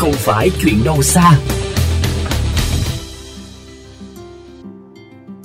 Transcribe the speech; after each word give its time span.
không 0.00 0.12
phải 0.12 0.50
chuyện 0.62 0.84
đâu 0.84 1.02
xa. 1.02 1.38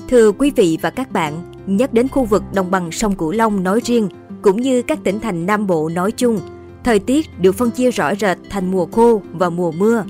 Thưa 0.10 0.32
quý 0.32 0.52
vị 0.56 0.78
và 0.82 0.90
các 0.90 1.12
bạn, 1.12 1.54
nhắc 1.68 1.94
đến 1.94 2.08
khu 2.08 2.26
vực 2.26 2.44
đồng 2.54 2.72
bằng 2.72 2.92
sông 2.92 3.16
Cửu 3.16 3.32
Long 3.32 3.64
nói 3.64 3.80
riêng, 3.84 4.10
cũng 4.42 4.62
như 4.62 4.82
các 4.82 5.00
tỉnh 5.04 5.20
thành 5.20 5.46
Nam 5.46 5.68
Bộ 5.68 5.90
nói 5.90 6.12
chung, 6.12 6.40
thời 6.84 7.00
tiết 7.00 7.40
được 7.40 7.56
phân 7.56 7.72
chia 7.72 7.92
rõ 7.92 8.16
rệt 8.16 8.38
thành 8.50 8.72
mùa 8.72 8.86
khô 8.86 9.22
và 9.34 9.50
mùa 9.50 9.72
mưa. 9.72 10.04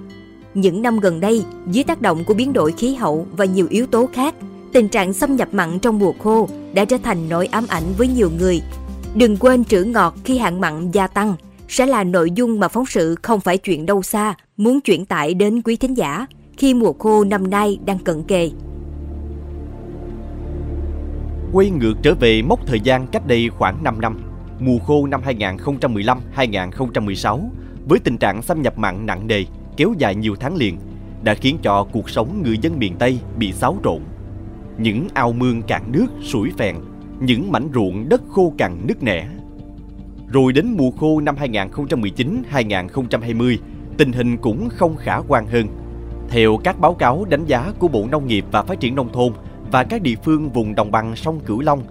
Những 0.53 0.81
năm 0.81 0.99
gần 0.99 1.19
đây, 1.19 1.43
dưới 1.71 1.83
tác 1.83 2.01
động 2.01 2.23
của 2.23 2.33
biến 2.33 2.53
đổi 2.53 2.71
khí 2.71 2.95
hậu 2.95 3.27
và 3.37 3.45
nhiều 3.45 3.67
yếu 3.69 3.87
tố 3.87 4.09
khác, 4.13 4.35
tình 4.73 4.87
trạng 4.87 5.13
xâm 5.13 5.35
nhập 5.35 5.49
mặn 5.51 5.79
trong 5.79 5.99
mùa 5.99 6.13
khô 6.23 6.49
đã 6.73 6.85
trở 6.85 6.97
thành 7.03 7.29
nỗi 7.29 7.47
ám 7.47 7.65
ảnh 7.67 7.93
với 7.97 8.07
nhiều 8.07 8.31
người. 8.39 8.61
Đừng 9.15 9.37
quên 9.37 9.65
trữ 9.65 9.83
ngọt 9.83 10.15
khi 10.23 10.37
hạn 10.37 10.61
mặn 10.61 10.91
gia 10.91 11.07
tăng 11.07 11.35
sẽ 11.67 11.85
là 11.85 12.03
nội 12.03 12.31
dung 12.31 12.59
mà 12.59 12.67
phóng 12.67 12.85
sự 12.85 13.15
không 13.21 13.39
phải 13.39 13.57
chuyện 13.57 13.85
đâu 13.85 14.01
xa 14.01 14.35
muốn 14.57 14.81
chuyển 14.81 15.05
tải 15.05 15.33
đến 15.33 15.61
quý 15.61 15.75
thính 15.75 15.97
giả 15.97 16.27
khi 16.57 16.73
mùa 16.73 16.93
khô 16.93 17.23
năm 17.23 17.49
nay 17.49 17.79
đang 17.85 17.99
cận 17.99 18.23
kề. 18.23 18.51
Quay 21.53 21.69
ngược 21.69 21.93
trở 22.01 22.15
về 22.15 22.41
mốc 22.41 22.67
thời 22.67 22.79
gian 22.79 23.07
cách 23.07 23.27
đây 23.27 23.49
khoảng 23.49 23.83
5 23.83 24.01
năm, 24.01 24.21
mùa 24.59 24.79
khô 24.79 25.07
năm 25.07 25.21
2015-2016 26.35 27.39
với 27.89 27.99
tình 27.99 28.17
trạng 28.17 28.41
xâm 28.41 28.61
nhập 28.61 28.77
mặn 28.77 29.05
nặng 29.05 29.27
nề 29.27 29.43
kéo 29.77 29.93
dài 29.97 30.15
nhiều 30.15 30.35
tháng 30.39 30.55
liền 30.55 30.77
đã 31.23 31.33
khiến 31.33 31.57
cho 31.61 31.87
cuộc 31.91 32.09
sống 32.09 32.41
người 32.43 32.57
dân 32.57 32.79
miền 32.79 32.95
Tây 32.99 33.19
bị 33.37 33.51
xáo 33.51 33.77
trộn. 33.83 34.01
Những 34.77 35.07
ao 35.13 35.33
mương 35.33 35.61
cạn 35.61 35.91
nước 35.91 36.05
sủi 36.23 36.51
phèn, 36.57 36.75
những 37.19 37.51
mảnh 37.51 37.69
ruộng 37.73 38.09
đất 38.09 38.21
khô 38.29 38.53
cằn 38.57 38.87
nứt 38.87 39.03
nẻ. 39.03 39.27
Rồi 40.35 40.53
đến 40.53 40.75
mùa 40.77 40.91
khô 40.91 41.21
năm 41.21 41.35
2019-2020, 41.35 43.57
tình 43.97 44.11
hình 44.11 44.37
cũng 44.37 44.69
không 44.69 44.95
khả 44.95 45.17
quan 45.27 45.47
hơn. 45.47 45.67
Theo 46.29 46.57
các 46.63 46.79
báo 46.79 46.93
cáo 46.93 47.25
đánh 47.29 47.45
giá 47.45 47.71
của 47.79 47.87
Bộ 47.87 48.07
Nông 48.11 48.27
nghiệp 48.27 48.45
và 48.51 48.63
Phát 48.63 48.79
triển 48.79 48.95
Nông 48.95 49.13
thôn 49.13 49.33
và 49.71 49.83
các 49.83 50.01
địa 50.01 50.15
phương 50.23 50.49
vùng 50.49 50.75
đồng 50.75 50.91
bằng 50.91 51.15
sông 51.15 51.39
Cửu 51.39 51.61
Long, 51.61 51.81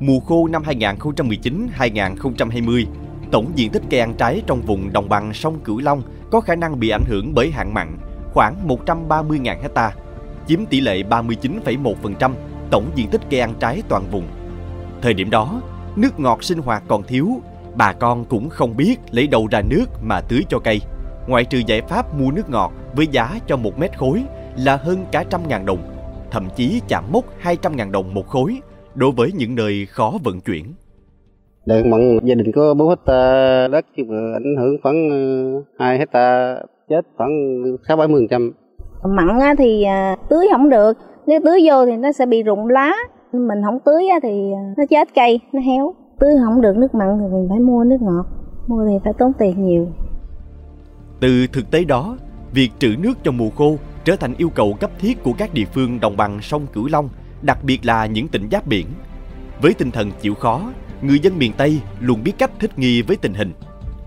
mùa 0.00 0.20
khô 0.20 0.48
năm 0.48 0.62
2019-2020, 0.62 2.84
tổng 3.30 3.52
diện 3.54 3.70
tích 3.70 3.82
cây 3.90 4.00
ăn 4.00 4.14
trái 4.14 4.42
trong 4.46 4.60
vùng 4.60 4.92
đồng 4.92 5.08
bằng 5.08 5.34
sông 5.34 5.60
Cửu 5.64 5.80
Long 5.80 6.02
có 6.30 6.40
khả 6.40 6.54
năng 6.54 6.80
bị 6.80 6.88
ảnh 6.88 7.04
hưởng 7.06 7.34
bởi 7.34 7.50
hạn 7.50 7.74
mặn 7.74 7.96
khoảng 8.32 8.68
130.000 8.68 9.62
hecta, 9.62 9.92
chiếm 10.46 10.66
tỷ 10.66 10.80
lệ 10.80 11.02
39,1% 11.02 12.32
tổng 12.70 12.90
diện 12.94 13.08
tích 13.08 13.20
cây 13.30 13.40
ăn 13.40 13.54
trái 13.60 13.82
toàn 13.88 14.10
vùng. 14.10 14.24
Thời 15.02 15.14
điểm 15.14 15.30
đó, 15.30 15.62
nước 15.96 16.20
ngọt 16.20 16.44
sinh 16.44 16.58
hoạt 16.58 16.82
còn 16.88 17.02
thiếu, 17.02 17.40
bà 17.76 17.92
con 17.92 18.24
cũng 18.24 18.48
không 18.48 18.76
biết 18.76 18.96
lấy 19.10 19.26
đâu 19.26 19.48
ra 19.50 19.62
nước 19.70 19.86
mà 20.02 20.20
tưới 20.20 20.40
cho 20.48 20.58
cây. 20.58 20.80
Ngoại 21.28 21.44
trừ 21.44 21.58
giải 21.66 21.82
pháp 21.82 22.18
mua 22.18 22.30
nước 22.30 22.50
ngọt 22.50 22.72
với 22.96 23.06
giá 23.06 23.28
cho 23.46 23.56
một 23.56 23.78
mét 23.78 23.98
khối 23.98 24.22
là 24.56 24.76
hơn 24.76 24.98
cả 25.12 25.24
trăm 25.30 25.40
ngàn 25.48 25.66
đồng, 25.66 25.78
thậm 26.30 26.48
chí 26.56 26.80
chạm 26.88 27.04
mốc 27.12 27.24
200 27.38 27.76
ngàn 27.76 27.92
đồng 27.92 28.14
một 28.14 28.28
khối 28.28 28.60
đối 28.94 29.10
với 29.12 29.30
những 29.34 29.54
nơi 29.54 29.86
khó 29.88 30.12
vận 30.24 30.40
chuyển. 30.40 30.64
Đợt 31.66 31.82
mặn 31.86 32.18
gia 32.22 32.34
đình 32.34 32.52
có 32.54 32.74
4 32.74 32.88
hecta 32.88 33.68
đất 33.68 33.86
nhưng 33.96 34.08
mà 34.08 34.32
ảnh 34.34 34.56
hưởng 34.58 34.76
khoảng 34.82 35.10
2 35.78 35.98
hecta 35.98 36.56
chết 36.88 37.00
khoảng 37.16 37.30
6 37.88 37.96
70 37.96 38.26
trăm. 38.30 38.52
Mặn 39.04 39.56
thì 39.58 39.82
à, 39.82 40.16
tưới 40.28 40.46
không 40.52 40.68
được, 40.68 40.98
nếu 41.26 41.40
tưới 41.44 41.60
vô 41.64 41.86
thì 41.86 41.96
nó 41.96 42.12
sẽ 42.12 42.26
bị 42.26 42.42
rụng 42.42 42.68
lá, 42.68 42.92
mình 43.32 43.58
không 43.64 43.78
tưới 43.84 44.04
thì 44.22 44.52
à, 44.52 44.62
nó 44.76 44.84
chết 44.90 45.08
cây, 45.14 45.40
nó 45.52 45.60
héo. 45.60 45.94
Tưới 46.22 46.34
không 46.44 46.60
được 46.60 46.76
nước 46.76 46.94
mặn 46.94 47.08
thì 47.20 47.26
mình 47.32 47.46
phải 47.48 47.58
mua 47.58 47.84
nước 47.84 47.96
ngọt, 48.00 48.26
mua 48.66 48.86
thì 48.88 48.94
phải 49.04 49.12
tốn 49.18 49.32
tiền 49.38 49.66
nhiều. 49.66 49.88
Từ 51.20 51.46
thực 51.46 51.70
tế 51.70 51.84
đó, 51.84 52.16
việc 52.52 52.70
trữ 52.78 52.94
nước 52.98 53.18
cho 53.24 53.32
mùa 53.32 53.50
khô 53.50 53.76
trở 54.04 54.16
thành 54.16 54.34
yêu 54.38 54.50
cầu 54.50 54.74
cấp 54.80 54.90
thiết 54.98 55.22
của 55.22 55.32
các 55.38 55.54
địa 55.54 55.64
phương 55.64 56.00
đồng 56.00 56.16
bằng 56.16 56.42
sông 56.42 56.66
Cửu 56.72 56.88
Long, 56.88 57.08
đặc 57.42 57.64
biệt 57.64 57.86
là 57.86 58.06
những 58.06 58.28
tỉnh 58.28 58.48
giáp 58.50 58.66
biển. 58.66 58.86
Với 59.62 59.74
tinh 59.74 59.90
thần 59.90 60.10
chịu 60.20 60.34
khó, 60.34 60.72
người 61.02 61.18
dân 61.18 61.38
miền 61.38 61.52
Tây 61.56 61.80
luôn 62.00 62.24
biết 62.24 62.32
cách 62.38 62.50
thích 62.58 62.78
nghi 62.78 63.02
với 63.02 63.16
tình 63.16 63.34
hình. 63.34 63.52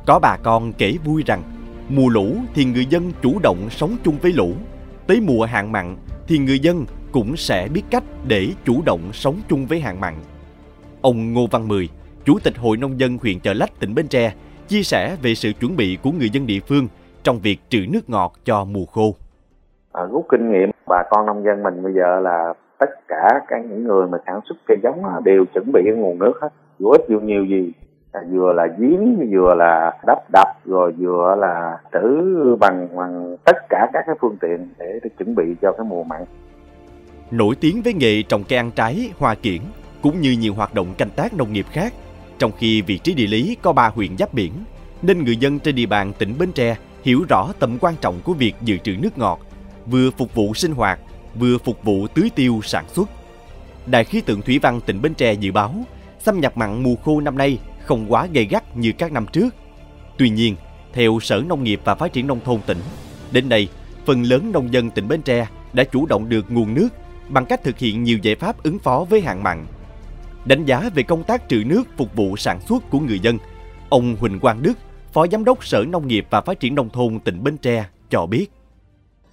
Có 0.05 0.19
bà 0.19 0.37
con 0.43 0.73
kể 0.73 0.97
vui 1.05 1.23
rằng, 1.25 1.43
mùa 1.89 2.09
lũ 2.09 2.35
thì 2.53 2.65
người 2.65 2.85
dân 2.85 3.11
chủ 3.21 3.39
động 3.43 3.57
sống 3.69 3.97
chung 4.03 4.15
với 4.21 4.33
lũ. 4.33 4.51
Tới 5.07 5.21
mùa 5.21 5.45
hạn 5.45 5.71
mặn 5.71 5.97
thì 6.27 6.37
người 6.37 6.59
dân 6.59 6.85
cũng 7.11 7.37
sẽ 7.37 7.67
biết 7.67 7.83
cách 7.89 8.03
để 8.27 8.47
chủ 8.65 8.81
động 8.85 9.01
sống 9.13 9.35
chung 9.49 9.65
với 9.65 9.79
hạn 9.79 9.99
mặn. 9.99 10.13
Ông 11.01 11.33
Ngô 11.33 11.47
Văn 11.51 11.67
Mười, 11.67 11.89
Chủ 12.25 12.39
tịch 12.43 12.57
Hội 12.57 12.77
Nông 12.77 12.99
dân 12.99 13.17
huyện 13.21 13.39
Chợ 13.39 13.53
Lách, 13.53 13.79
tỉnh 13.79 13.95
Bến 13.95 14.07
Tre, 14.07 14.33
chia 14.67 14.81
sẻ 14.81 15.15
về 15.21 15.35
sự 15.35 15.51
chuẩn 15.59 15.75
bị 15.77 15.97
của 16.03 16.11
người 16.11 16.29
dân 16.29 16.47
địa 16.47 16.59
phương 16.67 16.87
trong 17.23 17.39
việc 17.39 17.57
trữ 17.69 17.79
nước 17.93 18.09
ngọt 18.09 18.33
cho 18.45 18.65
mùa 18.65 18.85
khô. 18.85 19.15
À, 19.91 20.03
rút 20.11 20.25
kinh 20.29 20.51
nghiệm, 20.51 20.71
bà 20.87 21.03
con 21.09 21.25
nông 21.25 21.43
dân 21.43 21.63
mình 21.63 21.83
bây 21.83 21.93
giờ 21.93 22.19
là 22.19 22.53
tất 22.79 22.89
cả 23.07 23.29
các 23.47 23.65
những 23.69 23.83
người 23.83 24.07
mà 24.07 24.17
sản 24.25 24.39
xuất 24.49 24.55
cây 24.67 24.77
giống 24.83 25.23
đều 25.23 25.45
chuẩn 25.53 25.71
bị 25.73 25.81
nguồn 25.95 26.19
nước 26.19 26.33
hết 26.41 26.49
dù 26.79 26.89
ít 26.89 27.01
dù 27.09 27.19
nhiều 27.19 27.45
gì 27.45 27.71
à, 28.11 28.21
vừa 28.31 28.53
là 28.53 28.67
giếng 28.77 29.29
vừa 29.31 29.55
là 29.55 29.91
đắp 30.07 30.17
đập 30.33 30.47
rồi 30.65 30.93
vừa 30.97 31.35
là 31.39 31.77
trữ 31.93 32.55
bằng 32.59 32.87
bằng 32.97 33.37
tất 33.45 33.55
cả 33.69 33.89
các 33.93 34.03
cái 34.07 34.15
phương 34.21 34.37
tiện 34.41 34.69
để, 34.79 34.99
để 35.03 35.09
chuẩn 35.17 35.35
bị 35.35 35.43
cho 35.61 35.71
cái 35.71 35.85
mùa 35.89 36.03
mặn 36.03 36.25
nổi 37.31 37.55
tiếng 37.61 37.81
với 37.83 37.93
nghề 37.93 38.23
trồng 38.29 38.43
cây 38.49 38.57
ăn 38.57 38.71
trái 38.75 39.11
hoa 39.19 39.35
kiển 39.35 39.61
cũng 40.03 40.21
như 40.21 40.35
nhiều 40.39 40.53
hoạt 40.53 40.73
động 40.73 40.87
canh 40.97 41.09
tác 41.15 41.33
nông 41.33 41.53
nghiệp 41.53 41.65
khác 41.71 41.93
trong 42.39 42.51
khi 42.57 42.81
vị 42.81 42.97
trí 42.97 43.13
địa 43.13 43.27
lý 43.27 43.57
có 43.61 43.73
ba 43.73 43.87
huyện 43.87 44.17
giáp 44.17 44.33
biển 44.33 44.51
nên 45.01 45.23
người 45.23 45.37
dân 45.37 45.59
trên 45.59 45.75
địa 45.75 45.85
bàn 45.85 46.13
tỉnh 46.13 46.37
Bến 46.37 46.51
Tre 46.51 46.75
hiểu 47.03 47.25
rõ 47.29 47.53
tầm 47.59 47.77
quan 47.81 47.95
trọng 48.01 48.21
của 48.23 48.33
việc 48.33 48.55
dự 48.61 48.77
trữ 48.77 48.95
nước 48.99 49.17
ngọt 49.17 49.39
vừa 49.85 50.11
phục 50.11 50.35
vụ 50.35 50.53
sinh 50.53 50.71
hoạt 50.71 50.99
vừa 51.35 51.57
phục 51.57 51.83
vụ 51.83 52.07
tưới 52.07 52.29
tiêu 52.35 52.59
sản 52.63 52.85
xuất. 52.93 53.09
Đài 53.85 54.03
khí 54.03 54.21
tượng 54.21 54.41
thủy 54.41 54.59
văn 54.59 54.81
tỉnh 54.85 55.01
Bến 55.01 55.13
Tre 55.13 55.33
dự 55.33 55.51
báo 55.51 55.75
xâm 56.19 56.39
nhập 56.39 56.57
mặn 56.57 56.83
mùa 56.83 56.95
khô 56.95 57.21
năm 57.21 57.37
nay 57.37 57.59
không 57.83 58.05
quá 58.09 58.27
gay 58.33 58.45
gắt 58.45 58.77
như 58.77 58.91
các 58.97 59.11
năm 59.11 59.25
trước. 59.31 59.55
Tuy 60.17 60.29
nhiên, 60.29 60.55
theo 60.93 61.19
Sở 61.21 61.41
Nông 61.47 61.63
nghiệp 61.63 61.81
và 61.83 61.95
Phát 61.95 62.13
triển 62.13 62.27
Nông 62.27 62.39
thôn 62.45 62.61
tỉnh, 62.65 62.77
đến 63.31 63.49
nay, 63.49 63.67
phần 64.05 64.23
lớn 64.23 64.51
nông 64.51 64.73
dân 64.73 64.89
tỉnh 64.89 65.07
Bến 65.07 65.21
Tre 65.21 65.47
đã 65.73 65.83
chủ 65.83 66.05
động 66.05 66.29
được 66.29 66.51
nguồn 66.51 66.73
nước 66.73 66.87
bằng 67.29 67.45
cách 67.45 67.63
thực 67.63 67.77
hiện 67.77 68.03
nhiều 68.03 68.17
giải 68.21 68.35
pháp 68.35 68.63
ứng 68.63 68.79
phó 68.79 69.05
với 69.09 69.21
hạn 69.21 69.43
mặn. 69.43 69.65
Đánh 70.45 70.65
giá 70.65 70.89
về 70.95 71.03
công 71.03 71.23
tác 71.23 71.41
trữ 71.49 71.63
nước 71.65 71.83
phục 71.97 72.15
vụ 72.15 72.37
sản 72.37 72.59
xuất 72.69 72.83
của 72.91 72.99
người 72.99 73.19
dân, 73.19 73.37
ông 73.89 74.15
Huỳnh 74.19 74.39
Quang 74.39 74.61
Đức, 74.63 74.73
Phó 75.13 75.27
Giám 75.31 75.45
đốc 75.45 75.65
Sở 75.65 75.83
Nông 75.87 76.07
nghiệp 76.07 76.25
và 76.29 76.41
Phát 76.41 76.59
triển 76.59 76.75
Nông 76.75 76.89
thôn 76.89 77.19
tỉnh 77.19 77.43
Bến 77.43 77.57
Tre 77.57 77.85
cho 78.09 78.25
biết. 78.25 78.47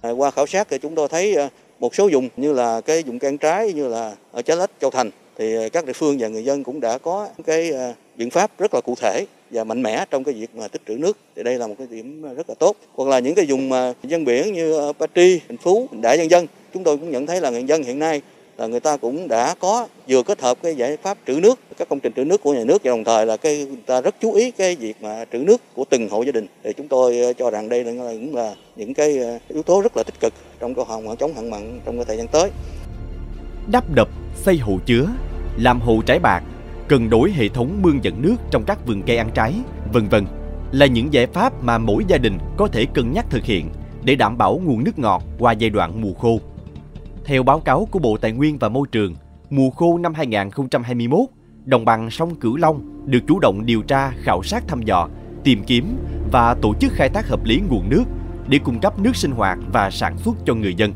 À, 0.01 0.09
qua 0.09 0.31
khảo 0.31 0.47
sát 0.47 0.67
thì 0.69 0.77
chúng 0.81 0.95
tôi 0.95 1.07
thấy 1.07 1.35
à, 1.35 1.49
một 1.79 1.95
số 1.95 2.09
vùng 2.13 2.29
như 2.37 2.53
là 2.53 2.81
cái 2.81 3.03
vùng 3.03 3.19
can 3.19 3.37
trái 3.37 3.73
như 3.73 3.87
là 3.87 4.15
ở 4.31 4.41
Trái 4.41 4.57
Lách, 4.57 4.71
Châu 4.81 4.91
Thành 4.91 5.09
thì 5.37 5.69
các 5.69 5.85
địa 5.85 5.93
phương 5.93 6.17
và 6.19 6.27
người 6.27 6.43
dân 6.43 6.63
cũng 6.63 6.79
đã 6.79 6.97
có 6.97 7.29
cái 7.45 7.71
à, 7.71 7.93
biện 8.15 8.29
pháp 8.29 8.51
rất 8.57 8.73
là 8.73 8.81
cụ 8.81 8.95
thể 9.01 9.25
và 9.51 9.63
mạnh 9.63 9.83
mẽ 9.83 10.05
trong 10.11 10.23
cái 10.23 10.33
việc 10.33 10.55
mà 10.55 10.67
tích 10.67 10.81
trữ 10.87 10.93
nước. 10.93 11.17
Thì 11.35 11.43
đây 11.43 11.57
là 11.57 11.67
một 11.67 11.75
cái 11.77 11.87
điểm 11.91 12.21
rất 12.35 12.49
là 12.49 12.55
tốt. 12.59 12.75
Hoặc 12.95 13.09
là 13.09 13.19
những 13.19 13.35
cái 13.35 13.45
vùng 13.49 13.69
mà 13.69 13.93
dân 14.03 14.25
biển 14.25 14.53
như 14.53 14.93
Ba 14.99 15.07
Tri, 15.15 15.39
Thành 15.47 15.57
Phú, 15.57 15.87
Đại 16.01 16.17
Nhân 16.17 16.31
Dân 16.31 16.47
chúng 16.73 16.83
tôi 16.83 16.97
cũng 16.97 17.11
nhận 17.11 17.27
thấy 17.27 17.41
là 17.41 17.49
người 17.49 17.63
dân 17.63 17.83
hiện 17.83 17.99
nay 17.99 18.21
là 18.57 18.67
người 18.67 18.79
ta 18.79 18.97
cũng 18.97 19.27
đã 19.27 19.55
có, 19.59 19.87
vừa 20.07 20.23
kết 20.23 20.41
hợp 20.41 20.57
cái 20.63 20.75
giải 20.75 20.97
pháp 20.97 21.17
trữ 21.27 21.33
nước, 21.33 21.59
các 21.77 21.89
công 21.89 21.99
trình 21.99 22.13
trữ 22.15 22.25
nước 22.25 22.43
của 22.43 22.53
nhà 22.53 22.63
nước 22.63 22.81
và 22.83 22.91
đồng 22.91 23.03
thời 23.03 23.25
là 23.25 23.37
cái, 23.37 23.65
người 23.65 23.83
ta 23.85 24.01
rất 24.01 24.15
chú 24.21 24.33
ý 24.33 24.51
cái 24.51 24.75
việc 24.75 24.97
mà 25.01 25.25
trữ 25.31 25.37
nước 25.37 25.61
của 25.75 25.83
từng 25.89 26.09
hộ 26.09 26.23
gia 26.23 26.31
đình. 26.31 26.47
Thì 26.63 26.73
chúng 26.77 26.87
tôi 26.87 27.19
ờ, 27.19 27.33
cho 27.33 27.49
rằng 27.49 27.69
đây 27.69 27.83
là 27.83 28.11
cũng 28.11 28.35
là 28.35 28.55
những 28.75 28.93
cái 28.93 29.17
ờ, 29.17 29.39
yếu 29.49 29.63
tố 29.63 29.81
rất 29.81 29.97
là 29.97 30.03
tích 30.03 30.19
cực 30.19 30.33
trong 30.59 30.75
câu 30.75 30.85
hồng 30.85 31.15
chống 31.19 31.33
hạn 31.33 31.49
mặn 31.49 31.79
trong 31.85 31.95
cái 31.95 32.05
thời 32.05 32.17
gian 32.17 32.27
tới. 32.27 32.51
Đắp 33.71 33.95
đập, 33.95 34.07
xây 34.35 34.57
hồ 34.57 34.77
chứa, 34.85 35.05
làm 35.57 35.81
hồ 35.81 36.01
trái 36.05 36.19
bạc 36.19 36.43
cần 36.87 37.09
đổi 37.09 37.31
hệ 37.31 37.47
thống 37.47 37.81
mương 37.81 37.99
dẫn 38.03 38.21
nước 38.21 38.35
trong 38.51 38.63
các 38.67 38.87
vườn 38.87 39.01
cây 39.01 39.17
ăn 39.17 39.29
trái, 39.33 39.53
vân 39.93 40.07
vân 40.09 40.25
là 40.71 40.85
những 40.85 41.13
giải 41.13 41.27
pháp 41.27 41.63
mà 41.63 41.77
mỗi 41.77 42.03
gia 42.07 42.17
đình 42.17 42.37
có 42.57 42.67
thể 42.67 42.85
cân 42.93 43.13
nhắc 43.13 43.25
thực 43.29 43.43
hiện 43.43 43.69
để 44.03 44.15
đảm 44.15 44.37
bảo 44.37 44.61
nguồn 44.65 44.83
nước 44.83 44.99
ngọt 44.99 45.23
qua 45.39 45.51
giai 45.51 45.69
đoạn 45.69 46.01
mùa 46.01 46.13
khô 46.13 46.39
theo 47.25 47.43
báo 47.43 47.59
cáo 47.59 47.87
của 47.91 47.99
Bộ 47.99 48.17
Tài 48.17 48.31
nguyên 48.31 48.57
và 48.57 48.69
Môi 48.69 48.87
trường, 48.91 49.15
mùa 49.49 49.69
khô 49.69 49.97
năm 49.97 50.13
2021, 50.13 51.19
đồng 51.65 51.85
bằng 51.85 52.09
sông 52.09 52.35
Cửu 52.35 52.57
Long 52.57 53.05
được 53.05 53.19
chủ 53.27 53.39
động 53.39 53.65
điều 53.65 53.81
tra, 53.81 54.11
khảo 54.11 54.43
sát 54.43 54.67
thăm 54.67 54.81
dò, 54.81 55.09
tìm 55.43 55.63
kiếm 55.67 55.97
và 56.31 56.55
tổ 56.61 56.73
chức 56.79 56.91
khai 56.93 57.09
thác 57.09 57.27
hợp 57.27 57.45
lý 57.45 57.61
nguồn 57.69 57.89
nước 57.89 58.03
để 58.47 58.59
cung 58.63 58.79
cấp 58.79 58.99
nước 58.99 59.15
sinh 59.15 59.31
hoạt 59.31 59.59
và 59.73 59.91
sản 59.91 60.17
xuất 60.17 60.35
cho 60.45 60.53
người 60.53 60.75
dân. 60.75 60.93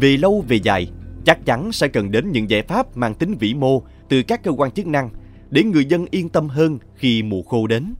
Về 0.00 0.16
lâu 0.16 0.44
về 0.48 0.56
dài, 0.56 0.90
chắc 1.24 1.46
chắn 1.46 1.72
sẽ 1.72 1.88
cần 1.88 2.10
đến 2.10 2.32
những 2.32 2.50
giải 2.50 2.62
pháp 2.62 2.96
mang 2.96 3.14
tính 3.14 3.34
vĩ 3.34 3.54
mô 3.54 3.82
từ 4.08 4.22
các 4.22 4.42
cơ 4.42 4.50
quan 4.50 4.70
chức 4.70 4.86
năng 4.86 5.10
để 5.50 5.62
người 5.62 5.84
dân 5.84 6.06
yên 6.10 6.28
tâm 6.28 6.48
hơn 6.48 6.78
khi 6.94 7.22
mùa 7.22 7.42
khô 7.42 7.66
đến. 7.66 7.94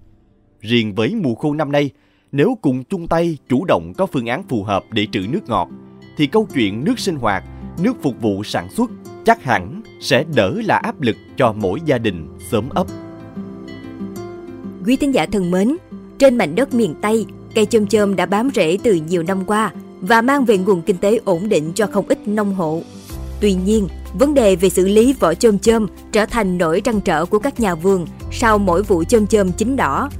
Riêng 0.60 0.94
với 0.94 1.14
mùa 1.14 1.34
khô 1.34 1.54
năm 1.54 1.72
nay, 1.72 1.90
nếu 2.32 2.58
cùng 2.62 2.84
chung 2.84 3.06
tay 3.06 3.38
chủ 3.48 3.64
động 3.64 3.92
có 3.96 4.06
phương 4.06 4.26
án 4.26 4.42
phù 4.42 4.62
hợp 4.62 4.84
để 4.90 5.06
trữ 5.12 5.26
nước 5.30 5.48
ngọt, 5.48 5.68
thì 6.16 6.26
câu 6.26 6.48
chuyện 6.54 6.84
nước 6.84 6.98
sinh 6.98 7.16
hoạt, 7.16 7.44
nước 7.78 8.02
phục 8.02 8.14
vụ 8.20 8.44
sản 8.44 8.68
xuất 8.70 8.90
chắc 9.24 9.44
hẳn 9.44 9.82
sẽ 10.00 10.24
đỡ 10.34 10.54
là 10.64 10.76
áp 10.76 11.00
lực 11.00 11.16
cho 11.36 11.52
mỗi 11.52 11.80
gia 11.84 11.98
đình 11.98 12.28
sớm 12.50 12.68
ấp. 12.68 12.86
Quý 14.86 14.96
tín 14.96 15.10
giả 15.10 15.26
thân 15.26 15.50
mến, 15.50 15.76
trên 16.18 16.38
mảnh 16.38 16.54
đất 16.54 16.74
miền 16.74 16.94
Tây, 17.02 17.26
cây 17.54 17.66
chôm 17.66 17.86
chôm 17.86 18.16
đã 18.16 18.26
bám 18.26 18.50
rễ 18.54 18.78
từ 18.82 18.94
nhiều 18.94 19.22
năm 19.22 19.44
qua 19.44 19.72
và 20.00 20.22
mang 20.22 20.44
về 20.44 20.58
nguồn 20.58 20.82
kinh 20.82 20.96
tế 20.96 21.20
ổn 21.24 21.48
định 21.48 21.72
cho 21.74 21.86
không 21.86 22.08
ít 22.08 22.28
nông 22.28 22.54
hộ. 22.54 22.82
Tuy 23.40 23.54
nhiên, 23.54 23.88
vấn 24.18 24.34
đề 24.34 24.56
về 24.56 24.68
xử 24.68 24.88
lý 24.88 25.12
vỏ 25.12 25.34
chôm 25.34 25.58
chôm 25.58 25.86
trở 26.12 26.26
thành 26.26 26.58
nỗi 26.58 26.80
trăn 26.80 27.00
trở 27.00 27.24
của 27.26 27.38
các 27.38 27.60
nhà 27.60 27.74
vườn 27.74 28.06
sau 28.32 28.58
mỗi 28.58 28.82
vụ 28.82 29.04
chôm 29.04 29.26
chôm 29.26 29.52
chín 29.52 29.76
đỏ. 29.76 30.10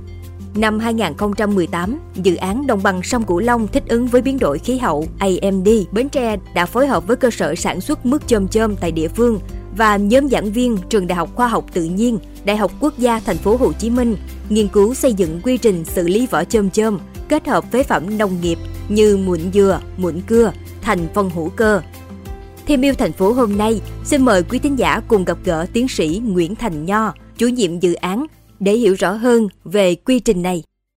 Năm 0.56 0.79
2018, 0.79 1.99
dự 2.14 2.37
án 2.37 2.67
Đồng 2.67 2.82
bằng 2.82 3.03
sông 3.03 3.23
Cửu 3.23 3.38
Long 3.38 3.69
thích 3.69 3.82
ứng 3.88 4.06
với 4.06 4.23
biến 4.23 4.38
đổi 4.38 4.58
khí 4.58 4.79
hậu 4.79 5.06
AMD 5.19 5.69
Bến 5.93 6.08
Tre 6.08 6.37
đã 6.55 6.67
phối 6.67 6.87
hợp 6.87 7.06
với 7.06 7.17
cơ 7.17 7.31
sở 7.31 7.55
sản 7.55 7.81
xuất 7.81 8.06
mứt 8.06 8.26
chôm 8.26 8.49
chôm 8.49 8.76
tại 8.76 8.93
địa 8.93 9.08
phương 9.08 9.41
và 9.76 9.97
nhóm 9.97 10.29
giảng 10.29 10.53
viên 10.53 10.76
Trường 10.88 11.06
Đại 11.06 11.17
học 11.17 11.31
Khoa 11.35 11.49
học 11.49 11.64
Tự 11.73 11.85
nhiên, 11.85 12.19
Đại 12.44 12.56
học 12.56 12.73
Quốc 12.81 12.99
gia 12.99 13.20
Thành 13.20 13.37
phố 13.37 13.56
Hồ 13.56 13.73
Chí 13.73 13.91
Minh 13.91 14.17
nghiên 14.49 14.69
cứu 14.69 14.94
xây 14.94 15.12
dựng 15.12 15.41
quy 15.43 15.58
trình 15.58 15.85
xử 15.85 16.08
lý 16.08 16.26
vỏ 16.26 16.44
chôm 16.44 16.70
chôm 16.70 16.99
kết 17.29 17.49
hợp 17.49 17.73
với 17.73 17.82
phẩm 17.82 18.19
nông 18.19 18.41
nghiệp 18.41 18.59
như 18.88 19.17
mụn 19.17 19.41
dừa, 19.55 19.81
mụn 19.97 20.20
cưa 20.26 20.52
thành 20.82 21.09
phân 21.14 21.31
hữu 21.31 21.49
cơ. 21.49 21.81
Thêm 22.67 22.85
yêu 22.85 22.94
thành 22.94 23.12
phố 23.12 23.32
hôm 23.32 23.59
nay, 23.59 23.81
xin 24.05 24.25
mời 24.25 24.43
quý 24.43 24.59
thính 24.59 24.79
giả 24.79 25.00
cùng 25.09 25.25
gặp 25.25 25.38
gỡ 25.44 25.67
tiến 25.73 25.88
sĩ 25.88 26.23
Nguyễn 26.25 26.55
Thành 26.55 26.87
Nho, 26.87 27.12
chủ 27.38 27.49
nhiệm 27.49 27.79
dự 27.79 27.94
án 27.94 28.26
để 28.61 28.73
hiểu 28.73 28.94
rõ 28.94 29.12
hơn 29.12 29.49
về 29.64 29.94
quy 29.94 30.20
trình 30.20 30.43
này. 30.43 30.62